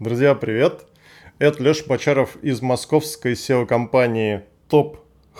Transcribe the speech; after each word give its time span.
Друзья, 0.00 0.34
привет! 0.34 0.86
Это 1.38 1.62
Леша 1.62 1.84
Бочаров 1.86 2.36
из 2.42 2.60
московской 2.60 3.34
SEO-компании 3.34 4.42
Top 4.68 4.96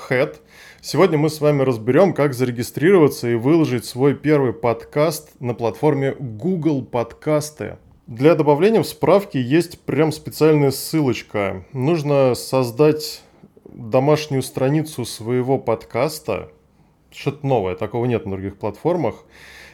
Head. 0.08 0.36
Сегодня 0.80 1.18
мы 1.18 1.28
с 1.28 1.40
вами 1.40 1.62
разберем, 1.62 2.14
как 2.14 2.34
зарегистрироваться 2.34 3.28
и 3.28 3.34
выложить 3.34 3.84
свой 3.84 4.14
первый 4.14 4.52
подкаст 4.52 5.32
на 5.40 5.54
платформе 5.54 6.14
Google 6.20 6.84
Подкасты. 6.84 7.78
Для 8.06 8.36
добавления 8.36 8.80
в 8.80 8.86
справки 8.86 9.38
есть 9.38 9.80
прям 9.80 10.12
специальная 10.12 10.70
ссылочка. 10.70 11.66
Нужно 11.72 12.36
создать 12.36 13.22
домашнюю 13.64 14.44
страницу 14.44 15.04
своего 15.04 15.58
подкаста, 15.58 16.52
что-то 17.10 17.44
новое, 17.44 17.74
такого 17.74 18.04
нет 18.04 18.24
на 18.24 18.30
других 18.30 18.56
платформах, 18.56 19.24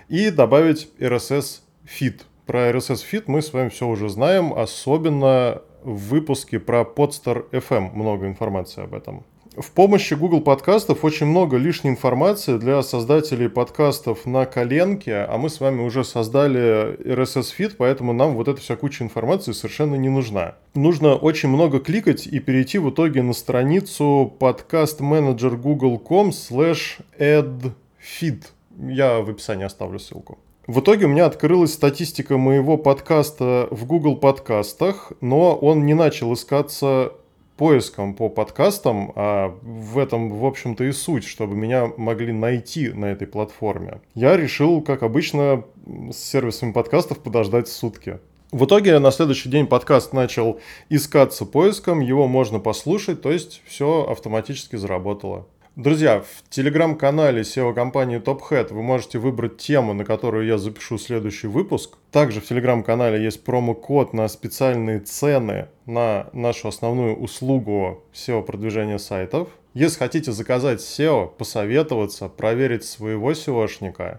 и 0.09 0.31
добавить 0.31 0.89
RSS 0.99 1.61
feed. 1.85 2.23
Про 2.51 2.71
RSS 2.71 3.05
feed 3.09 3.25
мы 3.29 3.43
с 3.43 3.53
вами 3.53 3.69
все 3.69 3.87
уже 3.87 4.09
знаем, 4.09 4.53
особенно 4.53 5.63
в 5.85 6.09
выпуске 6.09 6.59
про 6.59 6.81
Podster 6.81 7.49
FM 7.53 7.95
много 7.95 8.27
информации 8.27 8.83
об 8.83 8.93
этом. 8.93 9.25
В 9.57 9.71
помощи 9.71 10.15
Google 10.15 10.41
подкастов 10.41 11.05
очень 11.05 11.27
много 11.27 11.59
лишней 11.59 11.93
информации 11.93 12.59
для 12.59 12.83
создателей 12.83 13.49
подкастов 13.49 14.27
на 14.27 14.47
коленке, 14.47 15.19
а 15.19 15.39
мы 15.39 15.49
с 15.49 15.61
вами 15.61 15.83
уже 15.83 16.03
создали 16.03 16.99
RSS 17.15 17.55
feed, 17.57 17.75
поэтому 17.79 18.13
нам 18.13 18.35
вот 18.35 18.49
эта 18.49 18.61
вся 18.61 18.75
куча 18.75 19.05
информации 19.05 19.53
совершенно 19.53 19.95
не 19.95 20.09
нужна. 20.09 20.57
Нужно 20.75 21.15
очень 21.15 21.51
много 21.51 21.79
кликать 21.79 22.27
и 22.27 22.41
перейти 22.41 22.79
в 22.79 22.91
итоге 22.91 23.23
на 23.23 23.33
страницу 23.33 24.37
podcastmanager.google.com 24.41 26.31
slash 26.31 27.01
addfeed. 27.17 28.43
Я 28.89 29.21
в 29.21 29.31
описании 29.31 29.67
оставлю 29.67 30.01
ссылку. 30.01 30.41
В 30.71 30.79
итоге 30.79 31.07
у 31.07 31.09
меня 31.09 31.27
открылась 31.27 31.73
статистика 31.73 32.39
моего 32.39 32.77
подкаста 32.77 33.67
в 33.73 33.87
Google 33.87 34.15
подкастах, 34.15 35.11
но 35.21 35.57
он 35.57 35.85
не 35.85 35.95
начал 35.95 36.33
искаться 36.33 37.13
поиском 37.57 38.15
по 38.15 38.29
подкастам, 38.29 39.11
а 39.17 39.53
в 39.63 39.99
этом, 39.99 40.31
в 40.31 40.47
общем-то, 40.47 40.85
и 40.85 40.93
суть, 40.93 41.25
чтобы 41.25 41.57
меня 41.57 41.91
могли 41.97 42.33
найти 42.33 42.91
на 42.91 43.07
этой 43.07 43.27
платформе. 43.27 44.01
Я 44.15 44.37
решил, 44.37 44.81
как 44.81 45.03
обычно, 45.03 45.65
с 46.13 46.17
сервисами 46.17 46.71
подкастов 46.71 47.19
подождать 47.19 47.67
сутки. 47.67 48.21
В 48.53 48.65
итоге 48.65 48.97
на 49.01 49.11
следующий 49.11 49.49
день 49.49 49.67
подкаст 49.67 50.13
начал 50.13 50.61
искаться 50.89 51.47
поиском, 51.47 51.99
его 51.99 52.29
можно 52.29 52.61
послушать, 52.61 53.23
то 53.23 53.33
есть 53.33 53.61
все 53.67 54.07
автоматически 54.09 54.77
заработало. 54.77 55.49
Друзья, 55.81 56.21
в 56.21 56.51
телеграм-канале 56.51 57.41
SEO-компании 57.41 58.21
TopHead 58.21 58.75
вы 58.75 58.83
можете 58.83 59.19
выбрать 59.19 59.57
тему, 59.57 59.95
на 59.95 60.05
которую 60.05 60.47
я 60.47 60.59
запишу 60.59 60.99
следующий 60.99 61.47
выпуск. 61.47 61.97
Также 62.11 62.43
в 62.43 62.47
телеграм-канале 62.47 63.25
есть 63.25 63.43
промокод 63.45 64.13
на 64.13 64.29
специальные 64.29 65.01
цены 65.01 65.69
на 65.87 66.29
нашу 66.35 66.69
основную 66.69 67.17
услугу 67.17 68.05
SEO-продвижения 68.13 68.99
сайтов. 68.99 69.49
Если 69.73 69.99
хотите 70.01 70.33
заказать 70.33 70.81
SEO, 70.81 71.35
посоветоваться, 71.35 72.29
проверить 72.29 72.85
своего 72.85 73.33
SEOшника, 73.33 74.19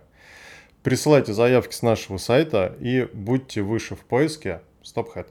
присылайте 0.81 1.31
заявки 1.31 1.75
с 1.75 1.83
нашего 1.83 2.17
сайта 2.17 2.75
и 2.79 3.07
будьте 3.13 3.61
выше 3.61 3.95
в 3.95 3.99
поиске. 3.99 4.61
StopHead. 4.83 5.27